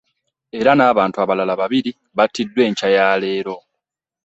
[0.59, 3.55] Era n'abantu abalala babiri battiddwa enkya ya leero